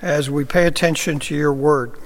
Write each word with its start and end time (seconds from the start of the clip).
as 0.00 0.30
we 0.30 0.44
pay 0.44 0.66
attention 0.66 1.18
to 1.18 1.34
your 1.34 1.52
word. 1.52 1.98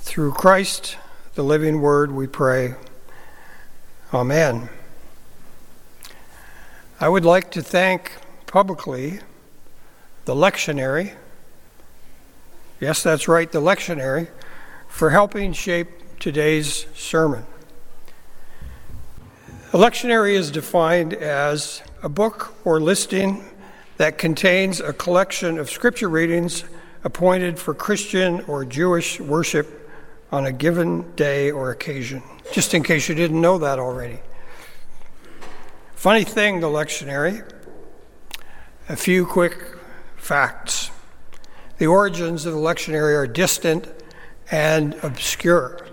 Through 0.00 0.32
Christ, 0.32 0.96
the 1.34 1.42
living 1.42 1.80
word, 1.80 2.12
we 2.12 2.26
pray. 2.26 2.74
Amen. 4.12 4.68
I 7.00 7.08
would 7.08 7.24
like 7.24 7.50
to 7.52 7.62
thank 7.62 8.12
publicly 8.46 9.20
the 10.24 10.34
lectionary. 10.34 11.14
Yes, 12.80 13.02
that's 13.02 13.28
right, 13.28 13.50
the 13.50 13.60
lectionary, 13.60 14.28
for 14.88 15.10
helping 15.10 15.52
shape 15.52 15.88
today's 16.18 16.86
sermon. 16.94 17.44
A 19.72 19.76
lectionary 19.76 20.32
is 20.32 20.50
defined 20.50 21.12
as 21.12 21.82
a 22.02 22.08
book 22.08 22.54
or 22.64 22.80
listing 22.80 23.44
that 23.98 24.16
contains 24.16 24.80
a 24.80 24.92
collection 24.92 25.58
of 25.58 25.68
scripture 25.68 26.08
readings 26.08 26.64
appointed 27.04 27.58
for 27.58 27.74
Christian 27.74 28.40
or 28.42 28.64
Jewish 28.64 29.20
worship 29.20 29.90
on 30.32 30.46
a 30.46 30.52
given 30.52 31.14
day 31.14 31.50
or 31.50 31.70
occasion, 31.70 32.22
just 32.52 32.74
in 32.74 32.82
case 32.82 33.08
you 33.08 33.14
didn't 33.14 33.40
know 33.40 33.58
that 33.58 33.78
already. 33.78 34.20
Funny 35.94 36.24
thing, 36.24 36.60
the 36.60 36.68
lectionary, 36.68 37.44
a 38.88 38.96
few 38.96 39.26
quick 39.26 39.76
facts. 40.16 40.90
The 41.78 41.86
origins 41.86 42.46
of 42.46 42.54
the 42.54 42.60
lectionary 42.60 43.16
are 43.16 43.26
distant 43.26 43.88
and 44.50 44.94
obscure. 45.02 45.86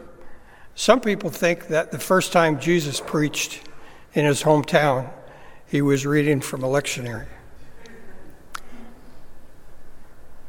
Some 0.75 0.99
people 0.99 1.29
think 1.29 1.67
that 1.67 1.91
the 1.91 1.99
first 1.99 2.31
time 2.31 2.59
Jesus 2.59 3.01
preached 3.01 3.67
in 4.13 4.25
his 4.25 4.43
hometown, 4.43 5.09
he 5.65 5.81
was 5.81 6.05
reading 6.05 6.41
from 6.41 6.63
a 6.63 6.67
lectionary. 6.67 7.27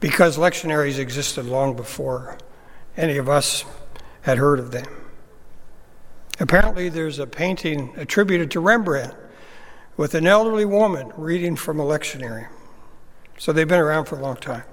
Because 0.00 0.36
lectionaries 0.38 0.98
existed 0.98 1.46
long 1.46 1.74
before 1.74 2.38
any 2.96 3.16
of 3.16 3.28
us 3.28 3.64
had 4.22 4.38
heard 4.38 4.58
of 4.58 4.70
them. 4.70 4.86
Apparently, 6.38 6.88
there's 6.88 7.18
a 7.18 7.26
painting 7.26 7.94
attributed 7.96 8.50
to 8.50 8.60
Rembrandt 8.60 9.14
with 9.96 10.14
an 10.14 10.26
elderly 10.26 10.64
woman 10.64 11.10
reading 11.16 11.56
from 11.56 11.80
a 11.80 11.84
lectionary. 11.84 12.48
So 13.38 13.52
they've 13.52 13.66
been 13.66 13.80
around 13.80 14.06
for 14.06 14.16
a 14.16 14.20
long 14.20 14.36
time. 14.36 14.64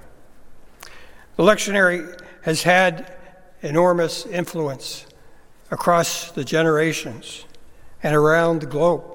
The 1.37 1.43
lectionary 1.43 2.21
has 2.41 2.63
had 2.63 3.15
enormous 3.61 4.25
influence 4.25 5.05
across 5.71 6.31
the 6.31 6.43
generations 6.43 7.45
and 8.03 8.15
around 8.15 8.61
the 8.61 8.67
globe. 8.67 9.12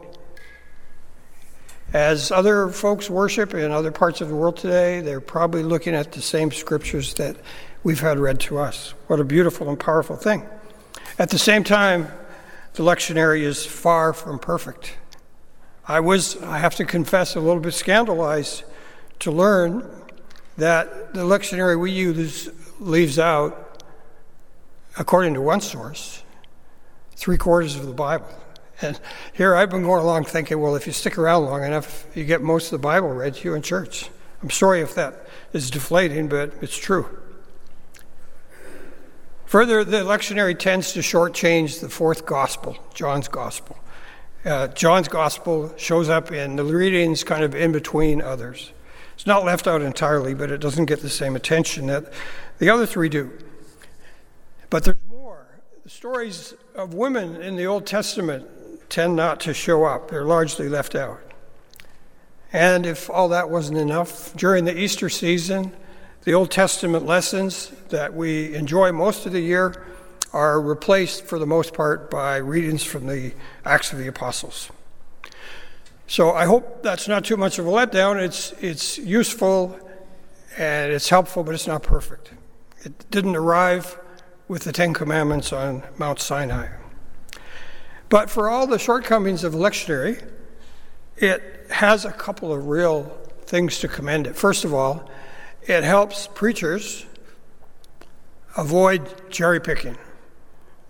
As 1.93 2.31
other 2.31 2.69
folks 2.69 3.09
worship 3.09 3.55
in 3.55 3.71
other 3.71 3.91
parts 3.91 4.21
of 4.21 4.29
the 4.29 4.35
world 4.35 4.59
today, 4.59 5.01
they're 5.01 5.23
probably 5.23 5.63
looking 5.63 5.95
at 5.95 6.13
the 6.13 6.21
same 6.21 6.53
scriptures 6.53 7.15
that 7.15 7.37
we've 7.83 8.01
had 8.01 8.19
read 8.19 8.41
to 8.41 8.59
us. 8.59 8.93
What 9.07 9.21
a 9.21 9.25
beautiful 9.25 9.71
and 9.71 9.81
powerful 9.81 10.17
thing. 10.17 10.47
At 11.19 11.31
the 11.31 11.39
same 11.39 11.65
time, 11.65 12.09
the 12.75 12.83
lectionary 12.83 13.41
is 13.41 13.65
far 13.65 14.13
from 14.13 14.39
perfect. 14.39 14.99
I 15.87 16.01
was, 16.01 16.41
I 16.43 16.59
have 16.59 16.75
to 16.75 16.85
confess, 16.85 17.35
a 17.37 17.41
little 17.41 17.61
bit 17.61 17.73
scandalized 17.73 18.65
to 19.21 19.31
learn 19.31 19.91
that 20.59 21.15
the 21.15 21.23
lectionary 21.23 21.81
we 21.81 21.91
use 21.91 22.51
leaves 22.81 23.19
out 23.19 23.83
according 24.99 25.33
to 25.35 25.41
one 25.41 25.63
source, 25.63 26.23
three 27.17 27.39
quarters 27.39 27.77
of 27.77 27.87
the 27.87 27.95
Bible. 27.95 28.29
And 28.81 28.99
here 29.33 29.57
I've 29.57 29.71
been 29.71 29.83
going 29.83 30.03
along 30.03 30.25
thinking, 30.25 30.61
well, 30.61 30.77
if 30.77 30.87
you 30.87 30.93
stick 30.93 31.19
around 31.19 31.47
long 31.47 31.65
enough, 31.65 32.07
you 32.15 32.25
get 32.25 32.43
most 32.43 32.67
of 32.67 32.71
the 32.73 32.79
Bible 32.79 33.09
read 33.09 33.35
to 33.35 33.45
you 33.49 33.55
in 33.55 33.63
church. 33.63 34.09
I'm 34.43 34.51
sorry 34.51 34.81
if 34.81 34.95
that 34.95 35.27
is 35.53 35.71
deflating, 35.71 36.29
but 36.29 36.53
it's 36.61 36.77
true. 36.77 37.19
Further, 39.47 39.83
the 39.83 39.99
lectionary 39.99 40.57
tends 40.57 40.93
to 40.93 41.01
shortchange 41.01 41.81
the 41.81 41.89
fourth 41.89 42.27
gospel, 42.27 42.77
John's 42.95 43.29
gospel. 43.29 43.79
Uh, 44.45 44.69
John's 44.69 45.09
gospel 45.09 45.73
shows 45.77 46.09
up 46.09 46.31
in 46.31 46.57
the 46.57 46.65
readings 46.65 47.25
kind 47.25 47.43
of 47.43 47.55
in 47.55 47.73
between 47.73 48.23
others. 48.23 48.73
It's 49.15 49.27
not 49.27 49.45
left 49.45 49.67
out 49.67 49.83
entirely, 49.83 50.35
but 50.35 50.53
it 50.53 50.61
doesn't 50.61 50.85
get 50.85 51.01
the 51.01 51.09
same 51.09 51.35
attention 51.35 51.87
that 51.87 52.13
the 52.59 52.71
other 52.71 52.87
three 52.87 53.09
do. 53.09 53.33
But 54.71 54.85
there's 54.85 54.99
more. 55.09 55.47
The 55.83 55.91
stories 55.91 56.55
of 56.75 56.95
women 56.95 57.35
in 57.37 57.57
the 57.57 57.67
Old 57.67 57.87
Testament 57.87 58.47
tend 58.89 59.17
not 59.17 59.41
to 59.41 59.55
show 59.55 59.85
up, 59.85 60.11
they're 60.11 60.25
largely 60.25 60.69
left 60.69 60.95
out. 60.95 61.21
And 62.53 62.87
if 62.87 63.11
all 63.11 63.29
that 63.29 63.51
wasn't 63.51 63.79
enough, 63.79 64.35
during 64.35 64.65
the 64.65 64.77
Easter 64.77 65.09
season, 65.09 65.73
the 66.25 66.35
Old 66.35 66.51
Testament 66.51 67.05
lessons 67.05 67.73
that 67.91 68.15
we 68.15 68.55
enjoy 68.55 68.93
most 68.93 69.27
of 69.27 69.33
the 69.33 69.41
year 69.41 69.87
are 70.33 70.61
replaced 70.61 71.25
for 71.25 71.39
the 71.39 71.47
most 71.47 71.75
part 71.75 72.11
by 72.11 72.37
readings 72.37 72.85
from 72.85 73.07
the 73.07 73.33
Acts 73.65 73.93
of 73.93 73.99
the 73.99 74.09
Apostles. 74.09 74.71
So 76.07 76.33
I 76.33 76.47
hope 76.47 76.83
that's 76.83 77.07
not 77.07 77.25
too 77.25 77.37
much 77.37 77.59
of 77.59 77.67
a 77.67 77.71
letdown. 77.71 78.21
It's, 78.21 78.53
it's 78.61 78.99
useful 78.99 79.79
and 80.57 80.91
it's 80.91 81.09
helpful, 81.09 81.45
but 81.45 81.55
it's 81.55 81.67
not 81.67 81.83
perfect. 81.83 82.31
It 82.85 83.11
didn't 83.11 83.37
arrive 83.37 83.99
with 84.49 84.65
the 84.65 84.73
Ten 84.73 84.95
Commandments 84.95 85.53
on 85.53 85.83
Mount 85.99 86.19
Sinai. 86.21 86.69
But 88.09 88.31
for 88.31 88.49
all 88.49 88.67
the 88.67 88.79
shortcomings 88.79 89.45
of 89.45 89.55
lectionary, 89.55 90.25
it 91.17 91.67
has 91.71 92.05
a 92.05 92.13
couple 92.13 92.53
of 92.53 92.67
real 92.67 93.05
things 93.43 93.79
to 93.81 93.89
commend 93.89 94.27
it. 94.27 94.37
First 94.37 94.65
of 94.65 94.73
all, 94.73 95.11
it 95.63 95.85
helps 95.85 96.27
preachers 96.29 97.05
avoid 98.57 99.31
cherry 99.31 99.61
picking. 99.61 99.97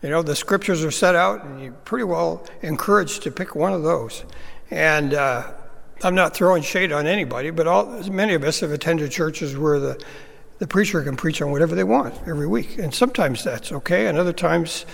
You 0.02 0.10
know, 0.10 0.22
the 0.22 0.36
scriptures 0.36 0.84
are 0.84 0.92
set 0.92 1.16
out, 1.16 1.44
and 1.44 1.60
you're 1.60 1.72
pretty 1.72 2.04
well 2.04 2.46
encouraged 2.62 3.24
to 3.24 3.32
pick 3.32 3.56
one 3.56 3.72
of 3.72 3.82
those. 3.82 4.24
And 4.70 5.14
uh, 5.14 5.52
I'm 6.04 6.14
not 6.14 6.34
throwing 6.34 6.62
shade 6.62 6.92
on 6.92 7.06
anybody, 7.06 7.50
but 7.50 7.66
all, 7.66 7.86
many 8.08 8.34
of 8.34 8.44
us 8.44 8.60
have 8.60 8.70
attended 8.70 9.10
churches 9.10 9.56
where 9.56 9.80
the 9.80 10.00
the 10.58 10.66
preacher 10.66 11.02
can 11.02 11.16
preach 11.16 11.40
on 11.40 11.50
whatever 11.50 11.74
they 11.74 11.84
want 11.84 12.14
every 12.26 12.46
week. 12.46 12.78
And 12.78 12.92
sometimes 12.92 13.44
that's 13.44 13.72
okay, 13.72 14.06
and 14.06 14.18
other 14.18 14.32
times 14.32 14.86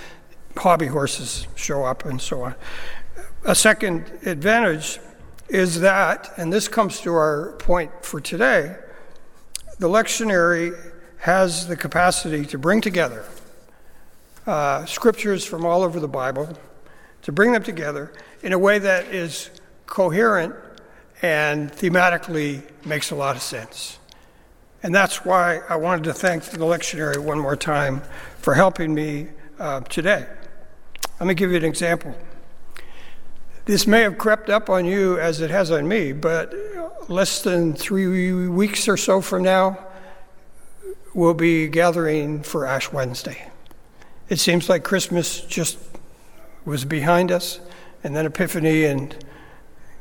hobby 0.57 0.87
horses 0.87 1.47
show 1.55 1.85
up 1.85 2.05
and 2.05 2.21
so 2.21 2.43
on. 2.43 2.55
A 3.45 3.55
second 3.55 4.11
advantage 4.25 4.99
is 5.49 5.81
that, 5.81 6.33
and 6.37 6.53
this 6.53 6.69
comes 6.69 7.01
to 7.03 7.13
our 7.13 7.53
point 7.59 7.91
for 8.05 8.21
today, 8.21 8.77
the 9.79 9.89
lectionary 9.89 10.93
has 11.19 11.67
the 11.67 11.77
capacity 11.77 12.45
to 12.47 12.59
bring 12.59 12.81
together 12.81 13.25
uh, 14.47 14.85
scriptures 14.85 15.45
from 15.45 15.65
all 15.65 15.83
over 15.83 16.01
the 16.01 16.09
Bible, 16.09 16.49
to 17.23 17.33
bring 17.33 17.53
them 17.53 17.63
together 17.63 18.13
in 18.43 18.53
a 18.53 18.59
way 18.59 18.79
that 18.79 19.07
is 19.07 19.51
coherent 19.87 20.55
and 21.23 21.73
thematically 21.73 22.63
makes 22.85 23.11
a 23.11 23.15
lot 23.15 23.37
of 23.37 23.43
sense. 23.43 23.99
And 24.83 24.95
that's 24.95 25.25
why 25.25 25.61
I 25.69 25.77
wanted 25.77 26.05
to 26.05 26.13
thank 26.13 26.45
the 26.45 26.59
lectionary 26.59 27.19
one 27.19 27.39
more 27.39 27.57
time 27.57 28.03
for 28.39 28.55
helping 28.55 28.95
me 28.95 29.29
uh, 29.59 29.81
today. 29.81 30.27
Let 31.21 31.27
me 31.27 31.35
give 31.35 31.51
you 31.51 31.57
an 31.57 31.65
example. 31.65 32.15
This 33.67 33.87
may 33.87 34.01
have 34.01 34.19
crept 34.19 34.51
up 34.51 34.69
on 34.69 34.85
you 34.85 35.19
as 35.19 35.41
it 35.41 35.51
has 35.51 35.71
on 35.71 35.89
me, 35.89 36.13
but 36.13 36.55
less 37.09 37.43
than 37.43 37.73
three 37.75 38.33
weeks 38.49 38.89
or 38.89 38.97
so 38.97 39.21
from 39.21 39.43
now, 39.43 39.79
we'll 41.15 41.35
be 41.35 41.69
gathering 41.69 42.43
for 42.43 42.67
Ash 42.67 42.93
Wednesday. 42.93 43.51
It 44.29 44.39
seems 44.39 44.69
like 44.69 44.85
Christmas 44.85 45.41
just 45.41 45.79
was 46.65 46.85
behind 46.85 47.31
us, 47.31 47.61
and 48.03 48.15
then 48.15 48.27
Epiphany 48.27 48.85
and 48.85 49.17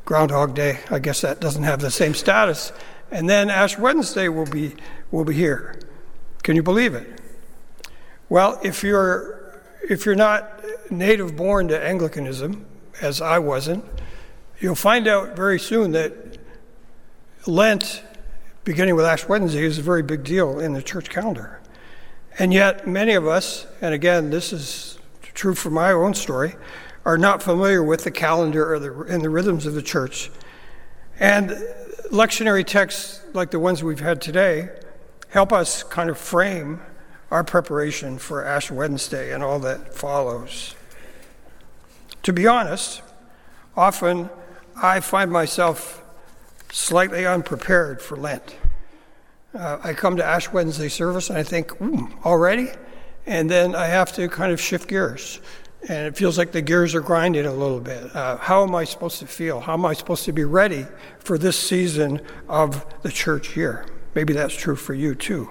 Groundhog 0.05 0.55
Day. 0.55 0.79
I 0.89 0.99
guess 0.99 1.21
that 1.21 1.39
doesn't 1.39 1.63
have 1.63 1.79
the 1.79 1.91
same 1.91 2.13
status 2.13 2.71
and 3.13 3.29
then 3.29 3.51
Ash 3.51 3.77
Wednesday 3.77 4.27
will 4.27 4.47
be, 4.47 4.73
will 5.11 5.23
be 5.23 5.35
here. 5.35 5.79
Can 6.41 6.55
you 6.55 6.63
believe 6.63 6.95
it? 6.95 7.21
Well, 8.27 8.59
if 8.63 8.83
you're, 8.83 9.42
if 9.89 10.05
you're 10.05 10.15
not 10.15 10.63
native 10.89 11.35
born 11.35 11.67
to 11.67 11.81
Anglicanism, 11.81 12.65
as 13.01 13.21
I 13.21 13.39
wasn't, 13.39 13.83
you'll 14.59 14.75
find 14.75 15.07
out 15.07 15.35
very 15.35 15.59
soon 15.59 15.91
that 15.91 16.37
Lent, 17.45 18.01
beginning 18.63 18.95
with 18.95 19.05
Ash 19.05 19.27
Wednesday, 19.27 19.63
is 19.63 19.77
a 19.77 19.81
very 19.81 20.03
big 20.03 20.23
deal 20.23 20.59
in 20.59 20.73
the 20.73 20.81
church 20.81 21.09
calendar. 21.09 21.59
And 22.39 22.53
yet, 22.53 22.87
many 22.87 23.13
of 23.13 23.27
us, 23.27 23.67
and 23.81 23.93
again, 23.93 24.29
this 24.29 24.53
is 24.53 24.97
true 25.33 25.53
for 25.53 25.69
my 25.69 25.91
own 25.91 26.13
story, 26.13 26.55
are 27.05 27.17
not 27.17 27.43
familiar 27.43 27.83
with 27.83 28.05
the 28.05 28.11
calendar 28.11 28.73
or 28.73 28.79
the, 28.79 29.01
and 29.01 29.21
the 29.21 29.29
rhythms 29.29 29.65
of 29.65 29.73
the 29.73 29.81
church. 29.81 30.31
And 31.19 31.49
lectionary 32.11 32.65
texts 32.65 33.21
like 33.33 33.51
the 33.51 33.59
ones 33.59 33.83
we've 33.83 33.99
had 33.99 34.21
today 34.21 34.69
help 35.29 35.51
us 35.51 35.83
kind 35.83 36.09
of 36.09 36.17
frame 36.17 36.79
our 37.33 37.43
preparation 37.43 38.19
for 38.19 38.45
Ash 38.45 38.69
Wednesday 38.69 39.33
and 39.33 39.41
all 39.41 39.57
that 39.57 39.95
follows. 39.95 40.75
To 42.21 42.31
be 42.31 42.45
honest, 42.45 43.01
often 43.75 44.29
I 44.75 44.99
find 44.99 45.31
myself 45.31 46.03
slightly 46.71 47.25
unprepared 47.25 48.03
for 48.03 48.17
Lent. 48.17 48.55
Uh, 49.51 49.79
I 49.83 49.93
come 49.93 50.15
to 50.17 50.23
Ash 50.23 50.53
Wednesday 50.53 50.89
service 50.89 51.31
and 51.31 51.39
I 51.39 51.41
think, 51.41 51.71
already? 52.23 52.69
And 53.25 53.49
then 53.49 53.73
I 53.73 53.87
have 53.87 54.13
to 54.13 54.29
kind 54.29 54.51
of 54.51 54.61
shift 54.61 54.87
gears. 54.87 55.39
And 55.89 56.05
it 56.05 56.15
feels 56.15 56.37
like 56.37 56.51
the 56.51 56.61
gears 56.61 56.93
are 56.93 57.01
grinding 57.01 57.47
a 57.47 57.51
little 57.51 57.79
bit. 57.79 58.15
Uh, 58.15 58.37
how 58.37 58.61
am 58.61 58.75
I 58.75 58.83
supposed 58.83 59.17
to 59.21 59.25
feel? 59.25 59.59
How 59.59 59.73
am 59.73 59.87
I 59.87 59.93
supposed 59.93 60.25
to 60.25 60.31
be 60.33 60.43
ready 60.43 60.85
for 61.17 61.39
this 61.39 61.57
season 61.57 62.21
of 62.47 62.85
the 63.01 63.09
church 63.09 63.57
year? 63.57 63.87
Maybe 64.13 64.33
that's 64.33 64.55
true 64.55 64.75
for 64.75 64.93
you 64.93 65.15
too. 65.15 65.49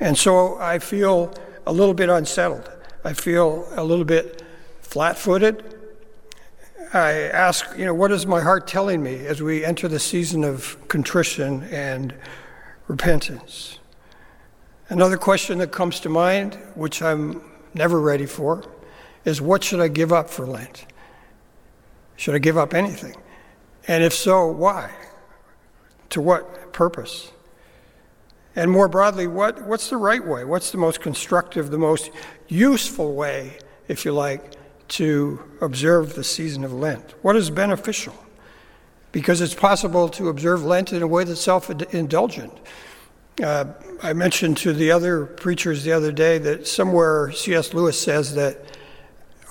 And 0.00 0.16
so 0.16 0.58
I 0.58 0.78
feel 0.78 1.34
a 1.66 1.72
little 1.72 1.94
bit 1.94 2.08
unsettled. 2.08 2.70
I 3.04 3.12
feel 3.12 3.68
a 3.72 3.84
little 3.84 4.04
bit 4.04 4.42
flat 4.80 5.18
footed. 5.18 5.74
I 6.92 7.12
ask, 7.12 7.66
you 7.76 7.84
know, 7.84 7.94
what 7.94 8.10
is 8.12 8.26
my 8.26 8.40
heart 8.40 8.66
telling 8.66 9.02
me 9.02 9.26
as 9.26 9.42
we 9.42 9.64
enter 9.64 9.88
the 9.88 9.98
season 9.98 10.44
of 10.44 10.76
contrition 10.88 11.64
and 11.64 12.14
repentance? 12.86 13.78
Another 14.88 15.18
question 15.18 15.58
that 15.58 15.70
comes 15.70 16.00
to 16.00 16.08
mind, 16.08 16.54
which 16.74 17.02
I'm 17.02 17.42
never 17.74 18.00
ready 18.00 18.24
for, 18.24 18.64
is 19.24 19.40
what 19.40 19.62
should 19.62 19.80
I 19.80 19.88
give 19.88 20.12
up 20.12 20.30
for 20.30 20.46
Lent? 20.46 20.86
Should 22.16 22.34
I 22.34 22.38
give 22.38 22.56
up 22.56 22.72
anything? 22.72 23.14
And 23.86 24.02
if 24.02 24.14
so, 24.14 24.46
why? 24.46 24.90
To 26.10 26.22
what 26.22 26.72
purpose? 26.72 27.32
And 28.56 28.70
more 28.70 28.88
broadly, 28.88 29.26
what, 29.26 29.62
what's 29.62 29.90
the 29.90 29.96
right 29.96 30.24
way? 30.24 30.44
What's 30.44 30.70
the 30.70 30.78
most 30.78 31.00
constructive, 31.00 31.70
the 31.70 31.78
most 31.78 32.10
useful 32.48 33.14
way, 33.14 33.58
if 33.86 34.04
you 34.04 34.12
like, 34.12 34.54
to 34.88 35.42
observe 35.60 36.14
the 36.14 36.24
season 36.24 36.64
of 36.64 36.72
Lent? 36.72 37.14
What 37.22 37.36
is 37.36 37.50
beneficial? 37.50 38.14
Because 39.12 39.40
it's 39.40 39.54
possible 39.54 40.08
to 40.10 40.28
observe 40.28 40.64
Lent 40.64 40.92
in 40.92 41.02
a 41.02 41.06
way 41.06 41.24
that's 41.24 41.40
self 41.40 41.70
indulgent. 41.94 42.52
Uh, 43.42 43.66
I 44.02 44.12
mentioned 44.14 44.56
to 44.58 44.72
the 44.72 44.90
other 44.90 45.26
preachers 45.26 45.84
the 45.84 45.92
other 45.92 46.10
day 46.10 46.38
that 46.38 46.66
somewhere 46.66 47.30
C.S. 47.30 47.72
Lewis 47.72 48.00
says 48.00 48.34
that 48.34 48.58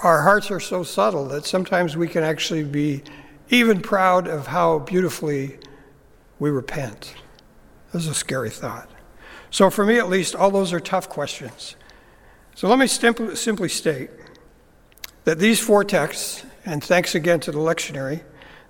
our 0.03 0.21
hearts 0.21 0.51
are 0.51 0.59
so 0.59 0.83
subtle 0.83 1.25
that 1.29 1.45
sometimes 1.45 1.95
we 1.95 2.07
can 2.07 2.23
actually 2.23 2.63
be 2.63 3.03
even 3.49 3.81
proud 3.81 4.27
of 4.27 4.47
how 4.47 4.79
beautifully 4.79 5.57
we 6.39 6.49
repent. 6.49 7.13
This 7.91 8.03
is 8.03 8.09
a 8.09 8.13
scary 8.13 8.49
thought. 8.49 8.89
So, 9.49 9.69
for 9.69 9.85
me 9.85 9.97
at 9.97 10.09
least, 10.09 10.35
all 10.35 10.51
those 10.51 10.73
are 10.73 10.79
tough 10.79 11.07
questions. 11.09 11.75
So, 12.55 12.67
let 12.67 12.79
me 12.79 12.87
simply, 12.87 13.35
simply 13.35 13.69
state 13.69 14.09
that 15.23 15.39
these 15.39 15.59
four 15.59 15.83
texts, 15.83 16.43
and 16.65 16.83
thanks 16.83 17.15
again 17.15 17.39
to 17.41 17.51
the 17.51 17.59
lectionary, 17.59 18.23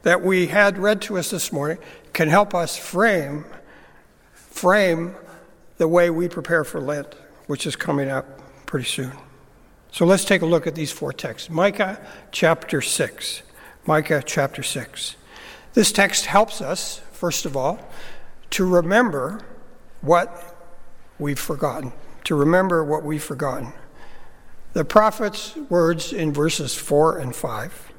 that 0.03 0.23
we 0.23 0.47
had 0.47 0.77
read 0.77 1.01
to 1.03 1.17
us 1.17 1.31
this 1.31 1.51
morning 1.51 1.77
can 2.13 2.29
help 2.29 2.53
us 2.55 2.77
frame 2.77 3.45
frame 4.33 5.15
the 5.77 5.87
way 5.87 6.09
we 6.09 6.27
prepare 6.27 6.63
for 6.63 6.81
Lent, 6.81 7.13
which 7.45 7.67
is 7.67 7.75
coming 7.75 8.09
up 8.09 8.25
pretty 8.65 8.85
soon. 8.85 9.11
So 9.91 10.05
let's 10.05 10.25
take 10.25 10.41
a 10.41 10.45
look 10.45 10.65
at 10.65 10.75
these 10.75 10.91
four 10.91 11.13
texts. 11.13 11.49
Micah 11.49 11.99
chapter 12.31 12.81
6. 12.81 13.43
Micah 13.85 14.23
chapter 14.25 14.63
6. 14.63 15.15
This 15.73 15.91
text 15.91 16.25
helps 16.25 16.59
us, 16.61 17.01
first 17.11 17.45
of 17.45 17.55
all, 17.55 17.79
to 18.51 18.65
remember 18.65 19.45
what 20.01 20.55
we've 21.19 21.39
forgotten, 21.39 21.93
to 22.25 22.35
remember 22.35 22.83
what 22.83 23.03
we've 23.03 23.23
forgotten. 23.23 23.73
The 24.73 24.85
prophet's 24.85 25.55
words 25.55 26.13
in 26.13 26.33
verses 26.33 26.75
4 26.75 27.17
and 27.17 27.35
5 27.35 27.93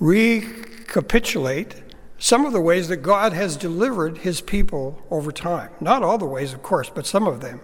recapitulate 0.00 1.82
some 2.18 2.44
of 2.44 2.52
the 2.52 2.60
ways 2.60 2.88
that 2.88 2.98
God 2.98 3.32
has 3.32 3.56
delivered 3.56 4.18
his 4.18 4.40
people 4.40 5.02
over 5.10 5.32
time. 5.32 5.70
Not 5.80 6.02
all 6.02 6.18
the 6.18 6.26
ways, 6.26 6.52
of 6.52 6.62
course, 6.62 6.88
but 6.88 7.06
some 7.06 7.26
of 7.26 7.40
them. 7.40 7.60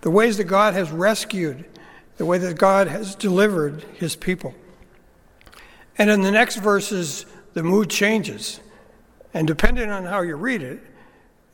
The 0.00 0.10
ways 0.10 0.36
that 0.36 0.44
God 0.44 0.74
has 0.74 0.90
rescued 0.90 1.64
the 2.16 2.24
way 2.24 2.38
that 2.38 2.58
God 2.58 2.86
has 2.88 3.14
delivered 3.14 3.82
his 3.94 4.16
people. 4.16 4.54
And 5.98 6.10
in 6.10 6.22
the 6.22 6.30
next 6.30 6.56
verses, 6.56 7.26
the 7.54 7.62
mood 7.62 7.90
changes. 7.90 8.60
And 9.34 9.48
depending 9.48 9.90
on 9.90 10.04
how 10.04 10.22
you 10.22 10.36
read 10.36 10.62
it, 10.62 10.80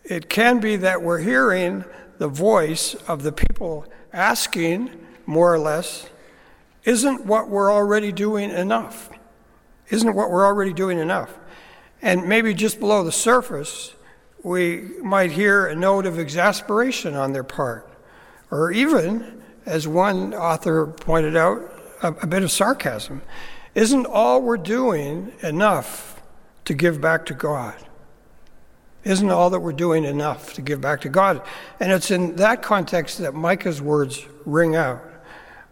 it 0.04 0.28
can 0.28 0.60
be 0.60 0.76
that 0.76 1.02
we're 1.02 1.18
hearing 1.18 1.84
the 2.18 2.28
voice 2.28 2.94
of 3.08 3.22
the 3.22 3.32
people 3.32 3.86
asking, 4.12 4.90
more 5.24 5.52
or 5.52 5.58
less, 5.58 6.08
isn't 6.84 7.24
what 7.24 7.48
we're 7.48 7.72
already 7.72 8.12
doing 8.12 8.50
enough? 8.50 9.10
Isn't 9.88 10.14
what 10.14 10.30
we're 10.30 10.44
already 10.44 10.72
doing 10.74 10.98
enough? 10.98 11.34
And 12.02 12.28
maybe 12.28 12.52
just 12.52 12.80
below 12.80 13.02
the 13.02 13.12
surface, 13.12 13.94
we 14.42 14.90
might 15.02 15.32
hear 15.32 15.66
a 15.66 15.74
note 15.74 16.06
of 16.06 16.18
exasperation 16.18 17.14
on 17.14 17.32
their 17.32 17.44
part, 17.44 17.88
or 18.50 18.72
even 18.72 19.42
as 19.66 19.86
one 19.86 20.34
author 20.34 20.86
pointed 20.86 21.36
out, 21.36 21.60
a, 22.02 22.08
a 22.08 22.26
bit 22.26 22.42
of 22.42 22.50
sarcasm. 22.50 23.22
Isn't 23.74 24.06
all 24.06 24.42
we're 24.42 24.56
doing 24.56 25.32
enough 25.42 26.19
to 26.64 26.74
give 26.74 27.00
back 27.00 27.26
to 27.26 27.34
God? 27.34 27.74
Isn't 29.02 29.30
all 29.30 29.50
that 29.50 29.60
we're 29.60 29.72
doing 29.72 30.04
enough 30.04 30.52
to 30.54 30.62
give 30.62 30.80
back 30.80 31.00
to 31.02 31.08
God? 31.08 31.42
And 31.78 31.90
it's 31.90 32.10
in 32.10 32.36
that 32.36 32.62
context 32.62 33.18
that 33.18 33.34
Micah's 33.34 33.80
words 33.80 34.26
ring 34.44 34.76
out. 34.76 35.02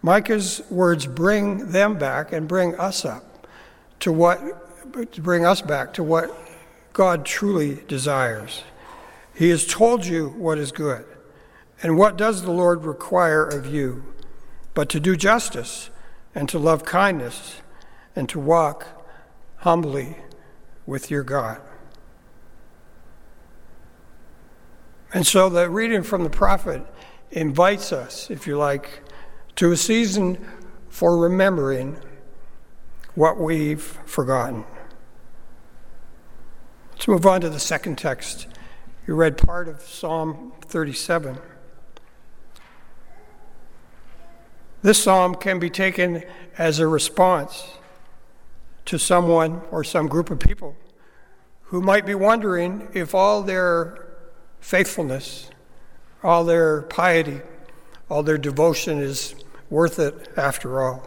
Micah's 0.01 0.63
words 0.71 1.07
bring 1.07 1.71
them 1.73 1.99
back 1.99 2.33
and 2.33 2.49
bring 2.49 2.75
us 2.77 3.05
up 3.05 3.47
to 4.01 4.13
what, 4.13 5.13
to 5.13 5.21
bring 5.21 5.45
us 5.45 5.61
back 5.61 5.93
to 5.95 6.03
what 6.03 6.35
God 6.93 7.27
truly 7.27 7.83
desires. 7.87 8.63
He 9.35 9.51
has 9.51 9.67
told 9.67 10.07
you 10.07 10.31
what 10.31 10.59
is 10.59 10.73
good. 10.73 11.05
And 11.83 11.97
what 11.97 12.17
does 12.17 12.43
the 12.43 12.51
Lord 12.51 12.85
require 12.85 13.45
of 13.45 13.67
you 13.67 14.05
but 14.75 14.89
to 14.91 15.01
do 15.01 15.17
justice 15.17 15.91
and 16.35 16.49
to 16.49 16.59
love 16.59 16.85
kindness 16.85 17.61
and 18.17 18.29
to 18.29 18.39
walk 18.39 18.87
humbly 19.59 20.17
with 20.89 21.11
your 21.11 21.23
God? 21.23 21.61
And 25.13 25.27
so 25.27 25.51
the 25.51 25.69
reading 25.69 26.03
from 26.03 26.25
the 26.25 26.31
prophet 26.31 26.83
invites 27.31 27.93
us, 27.93 28.31
if 28.31 28.47
you 28.47 28.57
like, 28.57 29.03
to 29.57 29.71
a 29.71 29.77
season 29.77 30.39
for 30.89 31.19
remembering 31.19 31.99
what 33.15 33.39
we've 33.39 33.83
forgotten. 33.83 34.65
Let's 36.93 37.07
move 37.07 37.27
on 37.27 37.43
to 37.43 37.51
the 37.51 37.61
second 37.61 37.99
text. 37.99 38.47
You 39.07 39.15
read 39.15 39.37
part 39.37 39.69
of 39.69 39.83
Psalm 39.83 40.53
37. 40.67 41.37
This 44.81 45.03
psalm 45.03 45.35
can 45.35 45.59
be 45.59 45.69
taken 45.69 46.25
as 46.57 46.79
a 46.79 46.87
response 46.87 47.79
to 48.89 48.99
someone 48.99 49.61
or 49.71 49.85
some 49.85 50.09
group 50.09 50.31
of 50.31 50.41
people 50.41 50.75
who 51.65 51.83
might 51.83 52.07
be 52.07 52.15
wondering 52.15 52.89
if 52.95 53.15
all 53.15 53.43
their 53.43 54.09
faithfulness, 54.61 55.51
all 56.23 56.43
their 56.43 56.81
piety, 56.83 57.43
all 58.09 58.23
their 58.23 58.39
devotion 58.39 58.99
is 58.99 59.35
worth 59.69 59.99
it 59.99 60.33
after 60.39 60.81
all. 60.81 61.07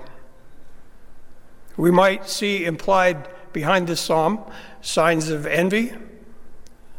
We 1.75 1.89
might 1.89 2.29
see 2.29 2.65
implied 2.65 3.27
behind 3.51 3.87
this 3.87 3.99
psalm 3.99 4.45
signs 4.81 5.29
of 5.29 5.47
envy, 5.47 5.91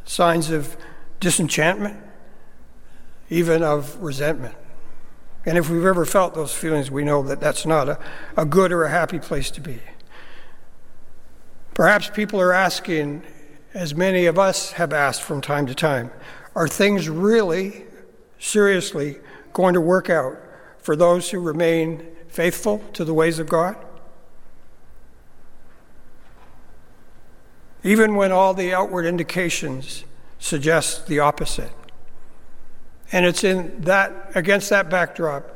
signs 0.05 0.51
of 0.51 0.77
disenchantment, 1.21 1.97
even 3.31 3.63
of 3.63 4.03
resentment. 4.03 4.57
And 5.47 5.57
if 5.57 5.71
we've 5.71 5.87
ever 5.87 6.05
felt 6.05 6.35
those 6.35 6.53
feelings, 6.53 6.91
we 6.91 7.05
know 7.05 7.23
that 7.23 7.41
that's 7.41 7.65
not 7.65 7.89
a, 7.89 8.01
a 8.37 8.45
good 8.45 8.73
or 8.73 8.83
a 8.83 8.91
happy 8.91 9.21
place 9.21 9.49
to 9.53 9.61
be. 9.61 9.79
Perhaps 11.75 12.11
people 12.11 12.41
are 12.41 12.53
asking, 12.53 13.23
as 13.73 13.95
many 13.95 14.27
of 14.27 14.39
us 14.39 14.73
have 14.73 14.93
asked 14.93 15.23
from 15.23 15.41
time 15.41 15.67
to 15.67 15.75
time, 15.75 16.11
are 16.55 16.69
things 16.69 17.09
really, 17.09 17.85
seriously 18.39 19.19
going 19.55 19.73
to 19.75 19.81
work 19.81 20.11
out 20.11 20.37
for 20.79 20.95
those 20.97 21.31
who 21.31 21.41
remain 21.41 22.07
faithful 22.29 22.79
to 22.93 23.05
the 23.05 23.15
ways 23.15 23.39
of 23.39 23.49
God? 23.49 23.77
Even 27.83 28.15
when 28.17 28.31
all 28.33 28.53
the 28.53 28.75
outward 28.75 29.07
indications 29.07 30.05
suggest 30.39 31.07
the 31.07 31.21
opposite. 31.21 31.73
And 33.11 33.25
it's 33.25 33.45
in 33.45 33.81
that, 33.83 34.33
against 34.35 34.71
that 34.71 34.91
backdrop 34.91 35.49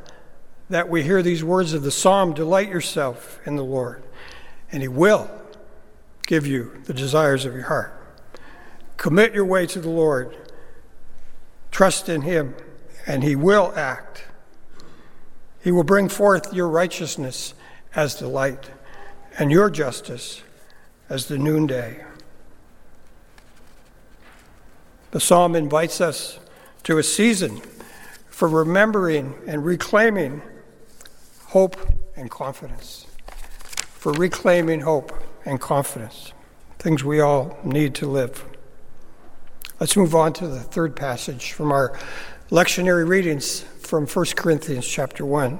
that 0.71 0.89
we 0.89 1.03
hear 1.03 1.23
these 1.23 1.45
words 1.45 1.75
of 1.75 1.83
the 1.83 1.91
psalm 1.91 2.33
Delight 2.33 2.69
yourself 2.69 3.39
in 3.47 3.57
the 3.57 3.65
Lord, 3.65 4.03
and 4.73 4.83
He 4.83 4.89
will 4.89 5.31
give 6.27 6.47
you 6.47 6.73
the 6.85 6.93
desires 6.93 7.45
of 7.45 7.55
your 7.55 7.65
heart. 7.65 7.93
Commit 8.97 9.33
your 9.33 9.45
way 9.45 9.67
to 9.67 9.81
the 9.81 9.89
Lord, 9.89 10.37
trust 11.71 12.09
in 12.09 12.23
Him, 12.23 12.55
and 13.07 13.23
He 13.23 13.37
will 13.37 13.73
act. 13.77 14.25
He 15.63 15.71
will 15.71 15.85
bring 15.85 16.09
forth 16.09 16.53
your 16.53 16.69
righteousness 16.69 17.55
as 17.95 18.17
the 18.17 18.29
light, 18.29 18.71
and 19.39 19.51
your 19.51 19.71
justice 19.71 20.43
as 21.09 21.27
the 21.27 21.39
noonday. 21.39 22.05
The 25.13 25.21
psalm 25.21 25.55
invites 25.55 26.01
us 26.01 26.39
to 26.83 26.99
a 26.99 27.03
season 27.03 27.63
for 28.29 28.49
remembering 28.49 29.35
and 29.47 29.65
reclaiming 29.65 30.43
hope 31.47 31.77
and 32.17 32.31
confidence. 32.31 33.07
For 33.77 34.13
reclaiming 34.13 34.81
hope 34.83 35.13
and 35.47 35.61
confidence, 35.61 36.33
things 36.79 37.03
we 37.03 37.21
all 37.21 37.57
need 37.65 37.95
to 37.95 38.07
live. 38.07 38.45
Let's 39.81 39.97
move 39.97 40.15
on 40.15 40.33
to 40.35 40.49
the 40.49 40.61
third 40.61 40.97
passage 40.97 41.53
from 41.53 41.71
our 41.71 41.99
lectionary 42.51 43.09
readings 43.09 43.61
from 43.61 44.07
1 44.07 44.27
Corinthians 44.37 44.87
chapter 44.87 45.25
1. 45.25 45.59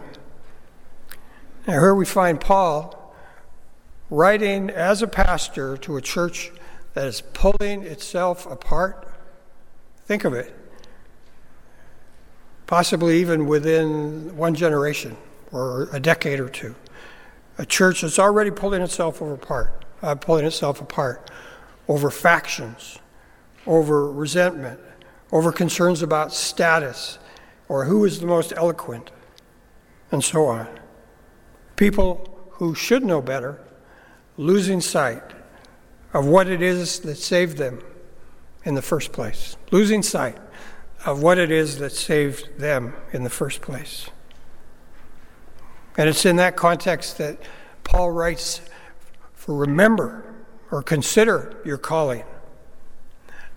Now, 1.67 1.73
here 1.73 1.95
we 1.95 2.05
find 2.05 2.41
Paul 2.41 3.15
writing 4.11 4.71
as 4.71 5.03
a 5.03 5.07
pastor 5.07 5.77
to 5.79 5.97
a 5.97 6.03
church 6.03 6.51
that 6.95 7.07
is 7.07 7.21
pulling 7.21 7.83
itself 7.83 8.47
apart. 8.47 9.13
Think 10.07 10.25
of 10.25 10.33
it. 10.33 10.55
Possibly 12.67 13.21
even 13.21 13.47
within 13.47 14.37
one 14.37 14.55
generation 14.55 15.17
or 15.53 15.89
a 15.93 16.01
decade 16.01 16.41
or 16.41 16.49
two. 16.49 16.75
A 17.59 17.67
church 17.67 18.03
that's 18.03 18.19
already 18.19 18.51
pulling 18.51 18.83
itself 18.83 19.21
apart, 19.21 19.85
uh, 20.03 20.15
pulling 20.15 20.45
itself 20.45 20.81
apart 20.81 21.31
over 21.89 22.11
factions, 22.11 22.99
over 23.67 24.11
resentment, 24.11 24.81
over 25.33 25.53
concerns 25.53 26.03
about 26.03 26.33
status, 26.33 27.19
or 27.69 27.85
who 27.85 28.05
is 28.05 28.21
the 28.21 28.27
most 28.27 28.53
eloquent, 28.57 29.11
and 30.11 30.23
so 30.23 30.47
on. 30.47 30.69
People 31.77 32.49
who 32.53 32.75
should 32.75 33.05
know 33.05 33.21
better 33.21 33.61
losing 34.37 34.81
sight 34.81 35.23
of 36.13 36.27
what 36.27 36.49
it 36.49 36.63
is 36.63 37.01
that 37.01 37.17
saved 37.17 37.57
them 37.57 37.83
in 38.65 38.75
the 38.75 38.83
first 38.83 39.13
place, 39.13 39.57
losing 39.71 40.03
sight 40.03 40.39
of 41.05 41.23
what 41.23 41.39
it 41.39 41.51
is 41.51 41.79
that 41.79 41.93
saved 41.93 42.59
them 42.59 42.95
in 43.13 43.25
the 43.25 43.31
first 43.31 43.61
place. 43.63 44.11
And 45.97 46.09
it's 46.09 46.27
in 46.27 46.37
that 46.37 46.57
context 46.57 47.19
that 47.19 47.39
Paul 47.85 48.11
writes 48.11 48.61
for 49.33 49.57
remember 49.57 50.35
or 50.71 50.83
consider 50.83 51.61
your 51.65 51.79
calling. 51.79 52.25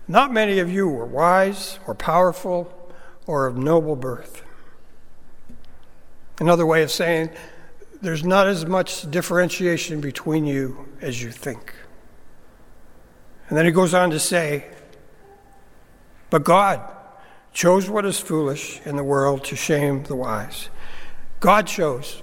Not 0.08 0.32
many 0.32 0.58
of 0.58 0.70
you 0.70 0.88
were 0.88 1.04
wise 1.04 1.78
or 1.86 1.94
powerful 1.94 2.92
or 3.26 3.46
of 3.46 3.56
noble 3.56 3.96
birth. 3.96 4.42
Another 6.40 6.64
way 6.64 6.82
of 6.82 6.90
saying, 6.90 7.30
there's 8.00 8.24
not 8.24 8.46
as 8.46 8.64
much 8.64 9.10
differentiation 9.10 10.00
between 10.00 10.46
you 10.46 10.88
as 11.00 11.22
you 11.22 11.30
think. 11.30 11.74
And 13.48 13.58
then 13.58 13.66
he 13.66 13.72
goes 13.72 13.92
on 13.92 14.10
to 14.10 14.18
say, 14.18 14.66
But 16.30 16.44
God 16.44 16.80
chose 17.52 17.90
what 17.90 18.06
is 18.06 18.18
foolish 18.18 18.80
in 18.84 18.96
the 18.96 19.04
world 19.04 19.44
to 19.44 19.56
shame 19.56 20.04
the 20.04 20.16
wise. 20.16 20.70
God 21.40 21.66
chose 21.66 22.22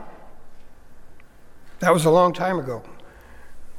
that 1.81 1.91
was 1.91 2.05
a 2.05 2.11
long 2.11 2.31
time 2.31 2.59
ago. 2.59 2.83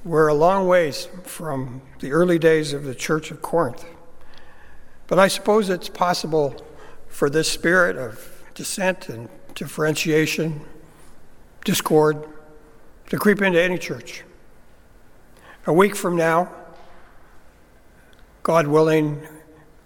We're 0.05 0.27
a 0.27 0.35
long 0.35 0.67
ways 0.67 1.09
from 1.23 1.83
the 2.01 2.11
early 2.11 2.39
days 2.39 2.73
of 2.73 2.83
the 2.83 2.97
Church 2.97 3.31
of 3.31 3.41
Corinth. 3.41 3.85
But 5.07 5.21
I 5.21 5.29
suppose 5.29 5.71
it's 5.71 5.89
possible 5.89 6.57
for 7.07 7.31
this 7.31 7.49
spirit 7.49 7.97
of 7.97 8.43
dissent 8.55 9.09
and 9.09 9.29
differentiation, 9.55 10.63
discord, 11.65 12.27
to 13.11 13.19
creep 13.19 13.41
into 13.41 13.63
any 13.63 13.79
church. 13.79 14.25
A 15.67 15.73
week 15.73 15.95
from 15.95 16.17
now, 16.17 16.53
God 18.43 18.67
willing, 18.67 19.23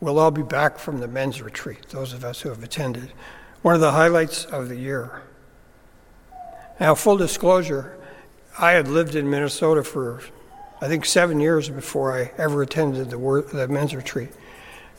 we'll 0.00 0.18
all 0.18 0.30
be 0.30 0.42
back 0.42 0.78
from 0.78 1.00
the 1.00 1.08
men's 1.08 1.42
retreat, 1.42 1.90
those 1.90 2.14
of 2.14 2.24
us 2.24 2.40
who 2.40 2.48
have 2.48 2.62
attended. 2.62 3.12
One 3.60 3.74
of 3.74 3.82
the 3.82 3.92
highlights 3.92 4.46
of 4.46 4.70
the 4.70 4.76
year. 4.76 5.20
Now, 6.80 6.94
full 6.94 7.18
disclosure, 7.18 7.98
I 8.58 8.72
had 8.72 8.88
lived 8.88 9.14
in 9.14 9.28
Minnesota 9.28 9.82
for, 9.82 10.20
I 10.80 10.88
think, 10.88 11.04
seven 11.04 11.40
years 11.40 11.68
before 11.68 12.18
I 12.18 12.32
ever 12.38 12.62
attended 12.62 13.10
the, 13.10 13.18
the 13.52 13.68
men's 13.68 13.94
retreat. 13.94 14.30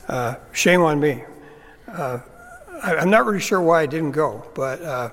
Uh, 0.06 0.36
shame 0.52 0.82
on 0.82 1.00
me. 1.00 1.24
Uh, 1.86 2.20
I, 2.82 2.94
am 2.96 3.10
not 3.10 3.26
really 3.26 3.40
sure 3.40 3.60
why 3.60 3.82
I 3.82 3.86
didn't 3.86 4.12
go, 4.12 4.44
but 4.54 4.80
uh, 4.82 5.10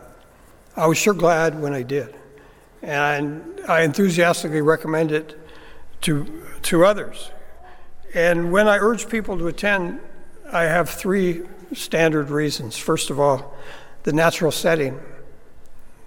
I 0.77 0.87
was 0.87 0.97
sure 0.97 1.13
glad 1.13 1.59
when 1.59 1.73
I 1.73 1.81
did 1.81 2.15
and 2.85 3.59
I 3.67 3.81
enthusiastically 3.81 4.61
recommend 4.61 5.11
it 5.11 5.35
to, 6.01 6.43
to 6.63 6.85
others. 6.85 7.31
And 8.13 8.51
when 8.51 8.67
I 8.67 8.77
urge 8.77 9.09
people 9.09 9.37
to 9.39 9.47
attend, 9.47 9.99
I 10.51 10.63
have 10.63 10.89
three 10.89 11.41
standard 11.73 12.29
reasons. 12.29 12.77
First 12.77 13.09
of 13.09 13.19
all, 13.19 13.55
the 14.03 14.13
natural 14.13 14.51
setting. 14.51 14.99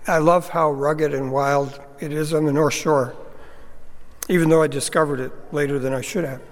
I 0.07 0.19
love 0.19 0.49
how 0.49 0.71
rugged 0.71 1.13
and 1.13 1.33
wild 1.33 1.81
it 2.01 2.13
is 2.13 2.33
on 2.33 2.45
the 2.45 2.53
North 2.53 2.75
Shore, 2.75 3.15
even 4.29 4.49
though 4.49 4.63
I 4.63 4.67
discovered 4.67 5.21
it 5.21 5.33
later 5.53 5.79
than 5.79 5.93
I 5.93 6.01
should 6.01 6.25
have. 6.25 6.43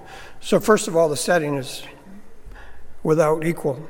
So, 0.40 0.60
first 0.60 0.88
of 0.88 0.96
all, 0.96 1.08
the 1.08 1.16
setting 1.16 1.56
is 1.56 1.82
without 3.02 3.44
equal. 3.44 3.88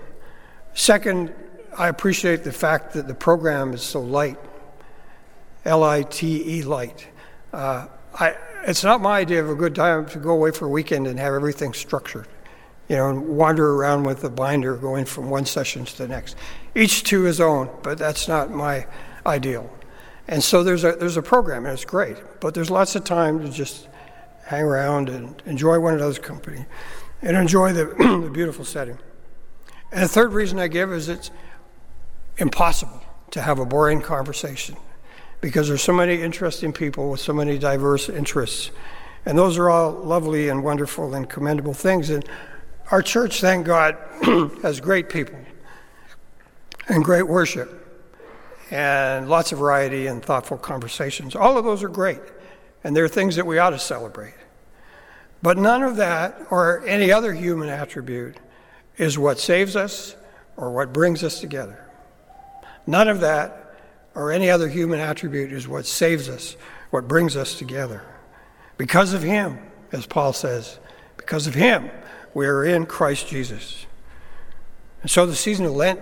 Second, 0.75 1.35
I 1.77 1.89
appreciate 1.89 2.45
the 2.45 2.53
fact 2.53 2.93
that 2.95 3.09
the 3.09 3.15
program 3.15 3.73
is 3.73 3.83
so 3.83 4.01
light. 4.01 4.39
L 5.65 5.83
I 5.83 6.03
T 6.03 6.59
E, 6.59 6.63
light. 6.63 7.07
Uh, 7.53 7.87
I, 8.19 8.37
it's 8.67 8.85
not 8.85 9.01
my 9.01 9.19
idea 9.19 9.43
of 9.43 9.51
a 9.51 9.55
good 9.55 9.75
time 9.75 10.07
to 10.07 10.19
go 10.19 10.31
away 10.31 10.51
for 10.51 10.67
a 10.67 10.69
weekend 10.69 11.07
and 11.07 11.19
have 11.19 11.35
everything 11.35 11.73
structured, 11.73 12.29
you 12.89 12.97
know, 12.97 13.11
and 13.11 13.29
wander 13.29 13.75
around 13.75 14.05
with 14.05 14.23
a 14.25 14.31
binder 14.31 14.77
going 14.77 15.05
from 15.05 15.29
one 15.29 15.45
session 15.45 15.85
to 15.85 15.99
the 15.99 16.09
next. 16.09 16.37
Each 16.75 17.03
to 17.05 17.23
his 17.23 17.41
own, 17.41 17.71
but 17.83 17.99
that's 17.99 18.29
not 18.29 18.51
my 18.51 18.87
ideal. 19.25 19.71
And 20.29 20.43
so 20.43 20.63
there's 20.63 20.85
a, 20.85 20.93
there's 20.93 21.17
a 21.17 21.23
program, 21.23 21.65
and 21.67 21.73
it's 21.73 21.85
great, 21.85 22.17
but 22.41 22.55
there's 22.55 22.71
lots 22.71 22.97
of 22.97 23.05
time 23.05 23.41
to 23.41 23.51
just 23.51 23.89
hang 24.45 24.63
around 24.63 25.09
and 25.09 25.41
enjoy 25.47 25.79
one 25.79 25.95
another's 25.95 26.19
company 26.19 26.67
and 27.23 27.37
enjoy 27.37 27.73
the, 27.73 27.85
the 28.25 28.31
beautiful 28.33 28.65
setting. 28.65 28.99
And 29.93 30.03
the 30.03 30.09
third 30.09 30.33
reason 30.33 30.59
I 30.59 30.69
give 30.69 30.93
is 30.93 31.09
it's 31.09 31.31
impossible 32.39 33.03
to 33.31 33.41
have 33.41 33.59
a 33.59 33.65
boring 33.67 34.01
conversation 34.01 34.77
because 35.41 35.69
there's 35.69 35.83
so 35.83 35.93
many 35.93 36.21
interesting 36.23 36.73
people 36.73 37.11
with 37.11 37.21
so 37.21 37.33
many 37.33 37.59
diverse 37.59 38.09
interests. 38.09 38.71
And 39.25 39.39
those 39.39 39.59
are 39.59 39.71
all 39.71 39.93
lovely 39.93 40.49
and 40.49 40.63
wonderful 40.63 41.15
and 41.15 41.29
commendable 41.29 41.75
things. 41.75 42.11
And 42.11 42.25
our 42.91 43.03
church, 43.03 43.41
thank 43.41 43.67
God, 43.67 43.97
has 44.63 44.81
great 44.81 45.09
people 45.09 45.39
and 46.89 47.05
great 47.05 47.25
worship 47.25 47.86
and 48.71 49.29
lots 49.29 49.53
of 49.53 49.59
variety 49.59 50.07
and 50.07 50.23
thoughtful 50.23 50.59
conversations. 50.59 51.37
All 51.37 51.57
of 51.57 51.65
those 51.65 51.83
are 51.83 51.89
great, 51.89 52.21
and 52.83 52.97
they're 52.97 53.09
things 53.09 53.37
that 53.37 53.47
we 53.47 53.59
ought 53.59 53.71
to 53.71 53.79
celebrate. 53.79 54.35
But 55.43 55.59
none 55.59 55.83
of 55.83 55.97
that 55.97 56.41
or 56.51 56.85
any 56.87 57.13
other 57.13 57.33
human 57.33 57.69
attribute 57.69 58.37
is 58.97 59.19
what 59.19 59.39
saves 59.39 59.77
us 59.77 60.17
or 60.57 60.73
what 60.73 60.93
brings 60.93 61.23
us 61.23 61.41
together. 61.41 61.85
None 62.87 63.09
of 63.09 63.21
that 63.21 63.75
or 64.15 64.33
any 64.33 64.51
other 64.51 64.69
human 64.69 64.99
attribute 64.99 65.53
is 65.53 65.69
what 65.69 65.87
saves 65.87 66.29
us, 66.29 66.57
what 66.91 67.07
brings 67.07 67.37
us 67.37 67.59
together. 67.59 68.03
Because 68.79 69.13
of 69.13 69.23
Him, 69.23 69.59
as 69.93 70.07
Paul 70.07 70.33
says, 70.33 70.79
because 71.17 71.47
of 71.47 71.55
Him, 71.55 71.91
we 72.35 72.47
are 72.47 72.65
in 72.65 72.87
Christ 72.87 73.29
Jesus. 73.29 73.87
And 75.03 75.11
so 75.11 75.27
the 75.27 75.37
season 75.37 75.67
of 75.67 75.73
Lent 75.73 76.01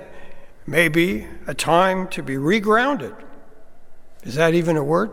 may 0.66 0.88
be 0.88 1.26
a 1.46 1.54
time 1.54 2.08
to 2.08 2.22
be 2.22 2.34
regrounded. 2.34 3.14
Is 4.22 4.36
that 4.36 4.54
even 4.54 4.76
a 4.76 4.84
word? 4.84 5.10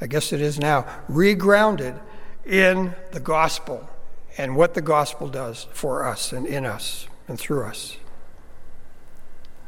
I 0.00 0.06
guess 0.06 0.32
it 0.32 0.40
is 0.40 0.58
now. 0.58 0.86
Regrounded 1.10 1.98
in 2.44 2.94
the 3.12 3.20
gospel 3.20 3.88
and 4.36 4.56
what 4.56 4.74
the 4.74 4.80
gospel 4.80 5.28
does 5.28 5.66
for 5.72 6.06
us 6.06 6.32
and 6.32 6.46
in 6.46 6.64
us 6.64 7.08
and 7.26 7.38
through 7.38 7.64
us. 7.64 7.96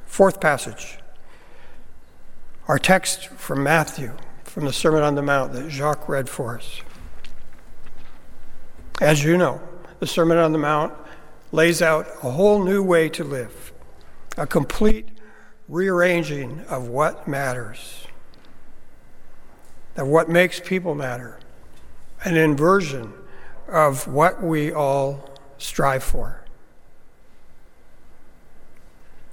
Fourth 0.07 0.41
passage 0.41 0.99
our 2.69 2.79
text 2.79 3.27
from 3.27 3.65
Matthew, 3.65 4.13
from 4.45 4.65
the 4.65 4.73
Sermon 4.73 5.03
on 5.03 5.17
the 5.17 5.23
Mount 5.23 5.53
that 5.55 5.71
Jacques 5.71 6.09
read 6.09 6.29
for 6.29 6.57
us. 6.57 6.83
As 9.01 9.25
you 9.25 9.37
know, 9.37 9.61
the 9.99 10.07
Sermon 10.07 10.39
on 10.39 10.53
the 10.53 10.59
Mount 10.59 10.95
lays 11.51 11.83
out 11.83 12.07
a 12.23 12.31
whole 12.31 12.63
new 12.63 12.81
way 12.81 13.09
to 13.09 13.25
live. 13.25 13.73
A 14.37 14.47
complete 14.47 15.09
rearranging 15.69 16.61
of 16.69 16.89
what 16.89 17.29
matters, 17.29 18.07
of 19.97 20.07
what 20.07 20.29
makes 20.29 20.61
people 20.61 20.95
matter, 20.95 21.39
an 22.25 22.37
inversion 22.37 23.13
of 23.69 24.07
what 24.07 24.43
we 24.43 24.73
all 24.73 25.31
strive 25.59 26.03
for. 26.03 26.45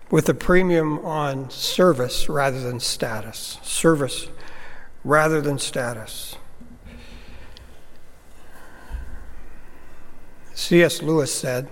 With 0.10 0.30
a 0.30 0.34
premium 0.34 1.00
on 1.00 1.50
service 1.50 2.30
rather 2.30 2.62
than 2.62 2.80
status. 2.80 3.60
Service 3.62 4.30
rather 5.04 5.42
than 5.42 5.60
status. 5.60 6.38
C.S. 10.54 11.01
Lewis 11.01 11.34
said, 11.34 11.68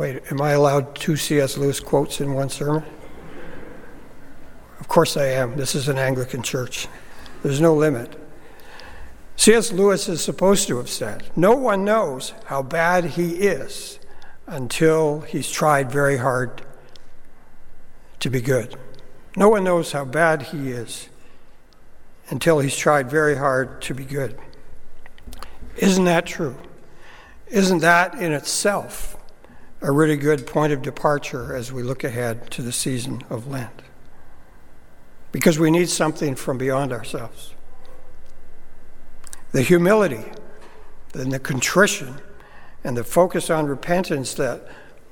Wait, 0.00 0.22
am 0.32 0.40
I 0.40 0.52
allowed 0.52 0.94
two 0.96 1.14
C.S. 1.14 1.58
Lewis 1.58 1.78
quotes 1.78 2.22
in 2.22 2.32
one 2.32 2.48
sermon? 2.48 2.82
Of 4.78 4.88
course 4.88 5.14
I 5.14 5.26
am. 5.26 5.58
This 5.58 5.74
is 5.74 5.88
an 5.88 5.98
Anglican 5.98 6.42
church. 6.42 6.88
There's 7.42 7.60
no 7.60 7.74
limit. 7.74 8.18
C.S. 9.36 9.72
Lewis 9.72 10.08
is 10.08 10.24
supposed 10.24 10.68
to 10.68 10.78
have 10.78 10.88
said, 10.88 11.24
No 11.36 11.54
one 11.54 11.84
knows 11.84 12.32
how 12.46 12.62
bad 12.62 13.04
he 13.04 13.32
is 13.40 13.98
until 14.46 15.20
he's 15.20 15.50
tried 15.50 15.92
very 15.92 16.16
hard 16.16 16.62
to 18.20 18.30
be 18.30 18.40
good. 18.40 18.74
No 19.36 19.50
one 19.50 19.64
knows 19.64 19.92
how 19.92 20.06
bad 20.06 20.44
he 20.44 20.70
is 20.70 21.10
until 22.30 22.60
he's 22.60 22.74
tried 22.74 23.10
very 23.10 23.36
hard 23.36 23.82
to 23.82 23.92
be 23.92 24.06
good. 24.06 24.38
Isn't 25.76 26.06
that 26.06 26.24
true? 26.24 26.56
Isn't 27.48 27.80
that 27.80 28.14
in 28.14 28.32
itself 28.32 29.18
a 29.82 29.90
really 29.90 30.16
good 30.16 30.46
point 30.46 30.72
of 30.72 30.82
departure 30.82 31.54
as 31.54 31.72
we 31.72 31.82
look 31.82 32.04
ahead 32.04 32.50
to 32.50 32.62
the 32.62 32.72
season 32.72 33.22
of 33.30 33.46
Lent? 33.46 33.82
Because 35.32 35.58
we 35.58 35.70
need 35.70 35.88
something 35.88 36.34
from 36.34 36.58
beyond 36.58 36.92
ourselves. 36.92 37.54
The 39.52 39.62
humility 39.62 40.24
and 41.14 41.32
the 41.32 41.38
contrition 41.38 42.20
and 42.84 42.96
the 42.96 43.04
focus 43.04 43.50
on 43.50 43.66
repentance 43.66 44.34
that 44.34 44.66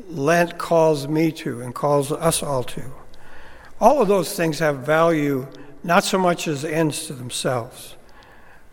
Lent 0.08 0.58
calls 0.58 1.08
me 1.08 1.32
to 1.32 1.60
and 1.60 1.74
calls 1.74 2.12
us 2.12 2.42
all 2.42 2.62
to. 2.64 2.92
All 3.80 4.02
of 4.02 4.08
those 4.08 4.34
things 4.34 4.58
have 4.58 4.78
value 4.78 5.46
not 5.82 6.04
so 6.04 6.18
much 6.18 6.48
as 6.48 6.64
ends 6.64 7.06
to 7.06 7.12
themselves, 7.12 7.96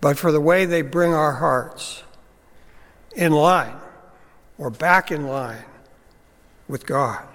but 0.02 0.18
for 0.18 0.32
the 0.32 0.42
way 0.42 0.66
they 0.66 0.82
bring 0.82 1.14
our 1.14 1.34
hearts 1.34 2.04
in 3.16 3.32
line 3.32 3.76
or 4.58 4.70
back 4.70 5.12
in 5.12 5.28
line 5.28 5.64
with 6.68 6.86
God 6.86 7.26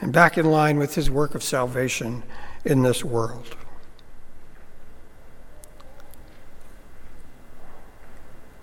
and 0.00 0.12
back 0.12 0.36
in 0.36 0.46
line 0.46 0.78
with 0.78 0.94
His 0.94 1.10
work 1.10 1.34
of 1.34 1.42
salvation 1.42 2.22
in 2.64 2.82
this 2.82 3.04
world. 3.04 3.56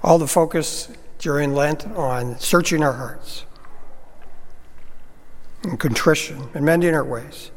All 0.04 0.18
the 0.18 0.28
focus 0.28 0.90
during 1.18 1.54
Lent 1.54 1.88
on 1.88 2.38
searching 2.40 2.84
our 2.84 2.94
hearts 2.94 3.46
and 5.64 5.80
contrition 5.80 6.50
and 6.54 6.66
mending 6.66 6.94
our 6.94 7.06
ways. 7.06 7.52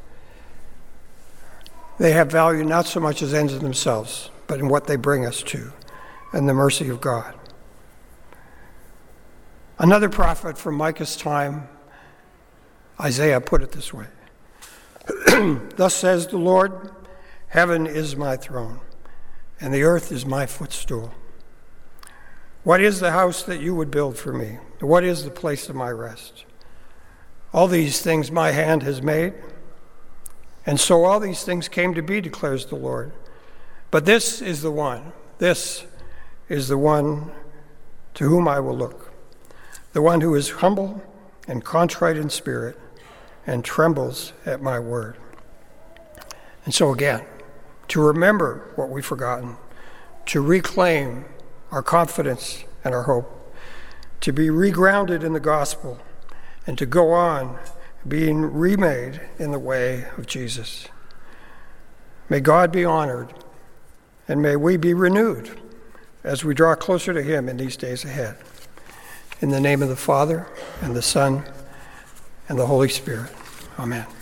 They 1.99 2.13
have 2.13 2.31
value 2.31 2.63
not 2.63 2.87
so 2.87 3.01
much 3.01 3.23
as 3.23 3.35
ends 3.35 3.53
in 3.53 3.61
themselves, 3.61 4.31
but 4.47 4.61
in 4.61 4.69
what 4.69 4.87
they 4.87 4.97
bring 4.97 5.27
us 5.27 5.43
to 5.45 5.73
and 6.33 6.49
the 6.49 6.55
mercy 6.55 6.89
of 6.89 7.01
God. 7.01 7.35
Another 9.79 10.09
prophet 10.09 10.57
from 10.57 10.77
Micah's 10.77 11.17
time, 11.17 11.69
Isaiah, 13.01 13.41
put 13.41 13.63
it 13.63 13.73
this 13.73 13.93
way 13.93 14.07
Thus 15.77 15.95
says 15.95 16.27
the 16.27 16.39
Lord, 16.39 16.91
Heaven 17.49 17.87
is 17.87 18.17
my 18.17 18.37
throne, 18.37 18.81
and 19.61 19.73
the 19.73 19.83
earth 19.83 20.11
is 20.11 20.27
my 20.27 20.47
footstool. 20.47 21.15
What 22.65 22.81
is 22.81 22.99
the 22.99 23.13
house 23.13 23.43
that 23.45 23.61
you 23.61 23.75
would 23.75 23.91
build 23.91 24.19
for 24.19 24.33
me? 24.33 24.59
What 24.81 25.05
is 25.05 25.25
the 25.25 25.31
place 25.31 25.69
of 25.69 25.77
my 25.77 25.91
rest? 25.91 26.45
All 27.53 27.69
these 27.69 28.03
things 28.03 28.33
my 28.33 28.51
hand 28.51 28.83
has 28.83 29.01
made. 29.01 29.35
And 30.67 30.81
so 30.81 31.05
all 31.05 31.21
these 31.21 31.45
things 31.45 31.69
came 31.69 31.95
to 31.95 32.03
be, 32.03 32.21
declares 32.21 32.67
the 32.67 32.75
Lord. 32.75 33.13
But 33.93 34.05
this 34.05 34.43
is 34.43 34.63
the 34.63 34.73
one, 34.73 35.13
this 35.39 35.85
is 36.49 36.67
the 36.67 36.77
one 36.77 37.31
to 38.15 38.29
whom 38.29 38.49
I 38.49 38.59
will 38.59 38.77
look, 38.77 39.13
the 39.93 40.03
one 40.03 40.21
who 40.21 40.35
is 40.35 40.51
humble 40.51 41.03
and 41.47 41.65
contrite 41.65 42.17
in 42.17 42.29
spirit 42.31 42.77
and 43.47 43.65
trembles 43.65 44.33
at 44.45 44.61
my 44.61 44.79
word. 44.79 45.17
And 46.65 46.75
so, 46.75 46.93
again, 46.93 47.25
to 47.89 48.01
remember 48.01 48.71
what 48.75 48.89
we've 48.89 49.07
forgotten, 49.07 49.57
to 50.27 50.41
reclaim 50.41 51.25
our 51.71 51.83
confidence 51.83 52.65
and 52.85 52.95
our 52.95 53.05
hope, 53.05 53.33
to 54.21 54.33
be 54.33 54.49
regrounded 54.49 55.23
in 55.23 55.33
the 55.33 55.41
gospel, 55.41 55.99
and 56.67 56.77
to 56.79 56.87
go 56.87 57.13
on 57.13 57.59
being 58.07 58.43
remade 58.43 59.21
in 59.39 59.53
the 59.53 59.59
way 59.59 60.07
of 60.17 60.27
Jesus. 60.27 60.89
May 62.29 62.41
God 62.41 62.73
be 62.73 62.85
honored, 62.85 63.33
and 64.27 64.43
may 64.43 64.57
we 64.57 64.77
be 64.77 64.95
renewed 64.95 65.61
as 66.25 66.45
we 66.45 66.55
draw 66.55 66.75
closer 66.75 67.13
to 67.13 67.23
Him 67.23 67.49
in 67.49 67.57
these 67.57 67.77
days 67.77 68.05
ahead. 68.05 68.37
In 69.41 69.51
the 69.51 69.61
name 69.61 69.83
of 69.83 69.89
the 69.89 69.97
Father, 69.97 70.49
and 70.81 70.97
the 70.97 71.03
Son, 71.03 71.45
and 72.49 72.59
the 72.59 72.67
Holy 72.67 72.89
Spirit. 72.89 73.36
Amen. 73.79 74.16